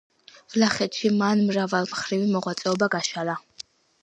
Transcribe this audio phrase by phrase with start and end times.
[0.53, 3.39] ვლახეთში მან მრავალმხრივი მოღვაწეობა გაშალა.